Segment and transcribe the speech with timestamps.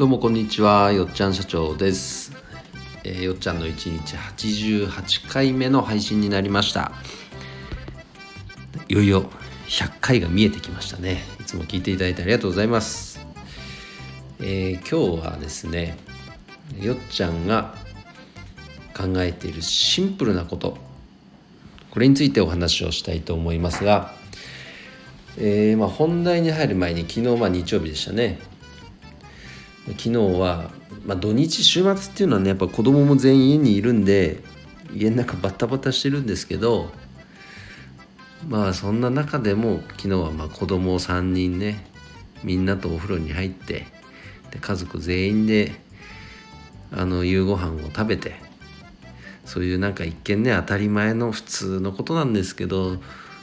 [0.00, 2.32] どうもこんにちはよっちゃん社長です、
[3.04, 6.92] えー、よっちゃんの1日88回目の配信になりました。
[8.88, 9.30] いよいよ
[9.68, 11.22] 100回が見えてきましたね。
[11.38, 13.20] いつも聞いていただいてありがとうございます、
[14.38, 15.98] えー、今日はですね
[16.80, 17.74] よっちゃんが
[18.96, 20.78] 考えているシンプルなこと
[21.90, 24.14] これについてお話をしたいと思いますが、
[25.36, 28.48] えー、まあ本題に入る前に昨日まあ日曜日でしたね。
[29.90, 30.70] 昨日は、
[31.04, 34.42] まあ、土日週末っていうのはねやっぱ子供も全員家にいるんで
[34.94, 36.90] 家の中バタバタしてるんですけど
[38.48, 41.86] まあそんな中でも昨日はまあ子供3人ね
[42.42, 43.86] みんなとお風呂に入って
[44.50, 45.72] で家族全員で
[46.92, 48.34] あの夕ご飯を食べて
[49.44, 52.98] そういうなんか一見ね当たり前の普通のことなんですけど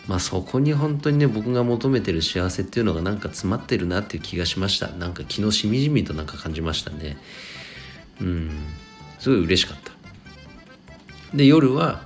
[0.07, 4.87] まあそこに本当にね僕が求めてる幸せっていうのがなんか詰まってるなっていう気がしました。
[4.87, 7.17] なんか昨日しみじみとなんか感じましたね。
[8.21, 8.51] うん。
[9.19, 9.91] すごい嬉しかった。
[11.35, 12.03] で夜は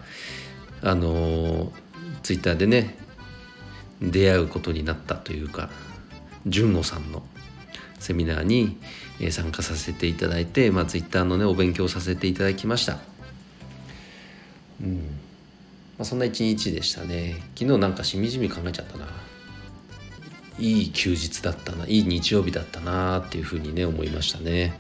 [0.81, 1.71] あのー、
[2.23, 2.97] ツイッターでね
[4.01, 5.69] 出会うことになったというか
[6.47, 7.21] 純吾さんの
[7.99, 8.79] セミナーに
[9.29, 12.97] 参加させていただいて、まあ、ツイッターのねお勉強させていただきました。
[14.81, 15.19] うん。
[16.01, 17.35] まあ、そんな一日でしたね。
[17.53, 19.05] 昨日なんかしみじみ考えちゃったな。
[20.57, 21.85] いい休日だったな。
[21.85, 24.79] いい日曜日だったなっていうふうにね思いましたね。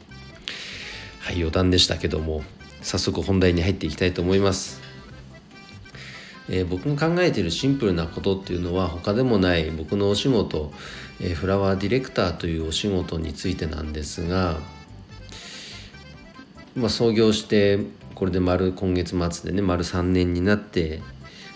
[1.19, 2.41] はい余談でしたけども
[2.81, 4.81] 早速本題に入っていきたいと思います。
[6.49, 10.73] えー、僕が考えているシンプルなことっていうのは他でもない僕のお仕事、
[11.19, 14.57] えー、フラワーディレクターというお仕事についてなんですが、
[16.75, 21.01] まあ、創業してこれで丸今月末でね丸3年になって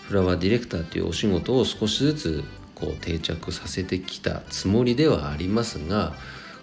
[0.02, 6.14] フラワーディレクターというお仕事を少しずつこう定着させてきたつもりではありますが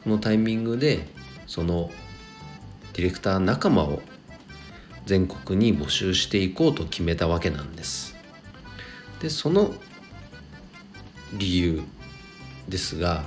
[0.04, 1.08] このタイミングで
[1.48, 1.90] その
[2.92, 4.02] ディレクター仲間を
[5.06, 8.14] 全国に募集していこうと決めたわけなんです。
[9.22, 9.74] でその
[11.32, 11.82] 理由
[12.68, 13.24] ですが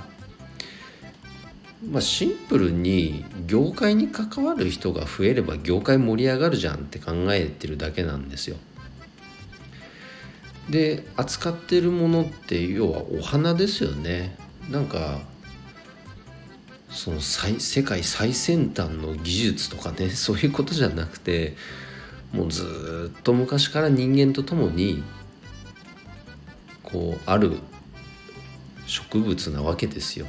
[1.85, 8.57] まあ、シンプルに業界に関わる人が増えれば業界盛り上がるじゃんって考えてるだけなんですよ。
[10.69, 14.35] で扱ってるものって要はお花ですよね。
[14.69, 15.19] なんか
[16.89, 21.55] その最世界最先端の技術とかね そういうことじゃなくて
[22.33, 25.03] もうずっと昔から人間と共に
[26.81, 27.53] こうある
[28.87, 30.25] 植物なわけですよ。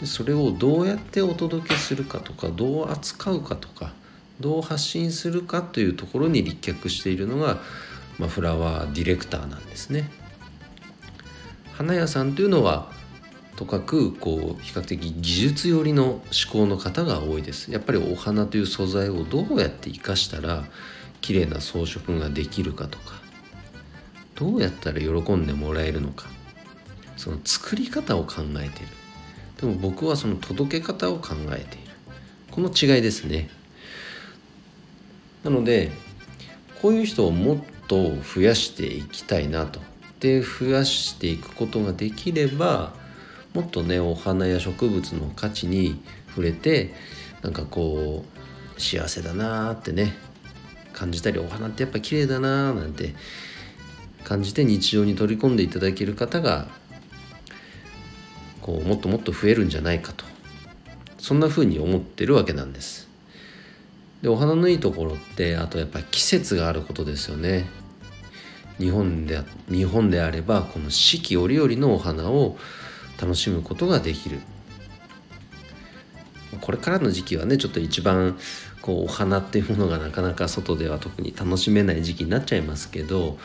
[0.00, 3.92] でそれをどうやってお届けするかとかどう扱うかとか
[4.40, 7.58] どう発信するかというところに立脚しているのが、
[8.18, 10.10] まあ、フラワーディレクターなんですね。
[11.74, 12.90] 花屋さんというのは
[13.56, 20.64] とかくこう比較的技術寄りの思考の方が多いですやっぱりお花という素材をどうやって生かしたら
[21.20, 23.14] 綺麗な装飾ができるかとか
[24.34, 26.26] どうやったら喜んでもらえるのか
[27.16, 28.99] その作り方を考えている
[29.60, 31.90] でも僕はその届け方を考えている。
[32.50, 33.48] この違いですね。
[35.44, 35.90] なので
[36.80, 39.80] こういう人をもっと増やしていきたいなと。
[40.20, 42.94] で増やしていくことができれば
[43.54, 46.94] もっとねお花や植物の価値に触れて
[47.42, 48.24] なんかこ
[48.76, 50.14] う幸せだなーってね
[50.92, 53.14] 感じたりお花ってやっぱ綺麗だなーなんて
[54.24, 56.68] 感じて日常に取り込んでいただける方が
[58.62, 60.24] こうもっともっと増えるんじゃないかと。
[61.18, 63.08] そんな風に思ってるわけなんです。
[64.22, 67.66] でお花のいいところってあとやっぱり季節があることですよね。
[68.78, 72.56] 日本で日本であればこの四季折々のお花を
[73.20, 74.40] 楽しむことができる。
[76.60, 78.38] これからの時期はねちょっと一番
[78.82, 83.38] こうお花っていうものがなかなか外では特に楽しめない時期になっちゃいますけど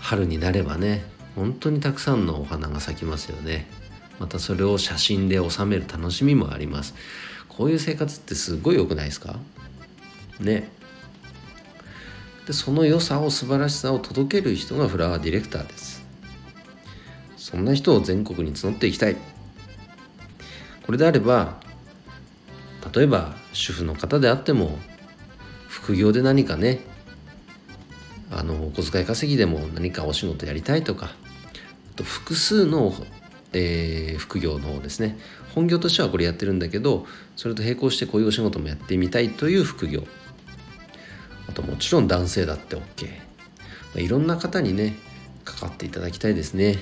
[0.00, 1.04] 春になればね
[1.36, 3.68] 本当にたくさんのお花が咲きますよね。
[4.18, 6.94] またそれを写真で収める楽しみもあります。
[7.48, 9.36] こういう生活ってすごい良くないですか？
[10.40, 10.70] ね。
[12.46, 16.04] でその良さを素晴らしさを届ける人がフラワーディレクターです。
[17.36, 19.16] そんな人を全国に募っていきたい。
[20.84, 21.60] これであれば
[22.94, 24.78] 例えば主婦の方であっても
[25.68, 26.80] 副業で何かね
[28.30, 31.10] あのお小遣い稼ぎでも何かお仕事やりたいとかあ
[31.96, 32.94] と複数の
[33.52, 35.18] えー、副業の方ですね。
[35.54, 40.04] 本業としてはこれやってるんだけどそれと並行してこういうお仕事もやってみたいという副業。
[41.48, 42.82] あともちろん男性だって OK、ま
[43.96, 44.94] あ、いろんな方にね
[45.44, 46.76] 関わっていただきたいですね。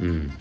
[0.00, 0.32] うん。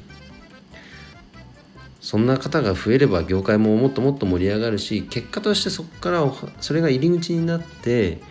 [2.02, 6.30] そんな方が増えれば業界ももっともっと盛り上がるし結果としてそこから
[6.60, 8.22] それが入り口になって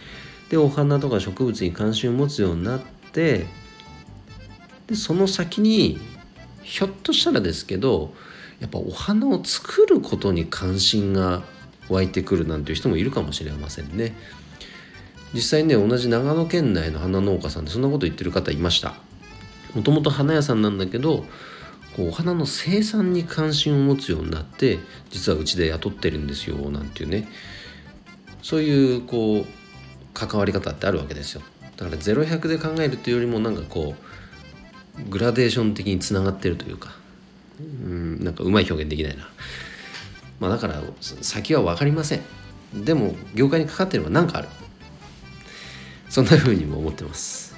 [0.50, 2.80] でお花とか植物に関心を持つようになっ
[3.12, 3.46] て
[4.92, 5.98] でその先に
[6.62, 8.12] ひょっとしたらですけど
[8.60, 11.42] やっぱお花を作ることに関心が
[11.88, 14.14] 湧いてくるなんていう人もいるかもしれませんね。
[15.32, 18.94] 実際ね同じ長野県内の花農家さんでそんなこと言ってる方いました。
[19.74, 21.24] もともと花屋さんなんだけど
[21.96, 24.78] こうお花の生産に関心を持つようになって
[25.08, 27.28] 実はうちで雇ってるんですよなんていうね。
[28.42, 29.46] そういうこう
[30.12, 31.40] 関わり方ってあるわけですよ。
[31.78, 34.21] だから0100で考えるというよりもなんかこう
[35.08, 36.94] グラデーション的につながってるというか
[37.60, 39.28] うんなんかうまい表現できないな。
[40.40, 42.22] まあだから先は分かりません。
[42.84, 44.48] でも業界に関わってれば何かある。
[46.08, 47.56] そんな風にも思ってます。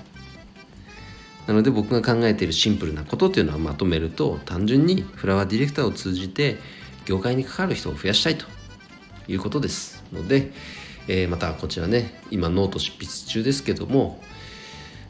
[1.46, 6.58] なので僕が考えているシンプルなことっていうのはまとめると単純にフラワーディレクターを通じて
[7.04, 8.46] 業界に関わる人を増やしたいと。
[9.28, 10.04] いうことです。
[10.12, 10.52] ので、
[11.08, 14.22] えー、またこちらね今ノート執筆中ですけども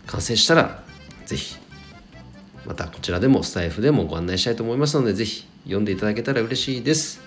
[0.07, 0.85] 完成したら
[1.27, 1.57] 是非
[2.67, 7.21] またこちらでもスタイフでもご案内したいと思いますので是非読んでいただけたら嬉しいです。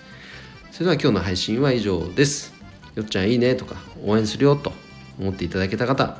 [0.72, 2.54] それでは今日の配信は以上です。
[2.94, 4.72] よっちゃんいいねとか応援するよと
[5.18, 6.18] 思っていただけた方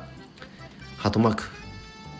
[0.97, 1.43] ハートマーク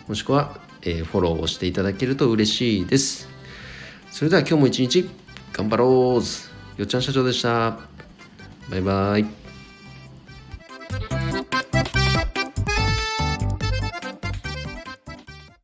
[0.08, 3.28] もしくは、えー、フォローをしていただけると嬉しいです。
[4.10, 5.08] それでは今日も一日
[5.52, 7.78] 頑張ろうよっちゃん社長でした。
[8.70, 9.39] バイバイ。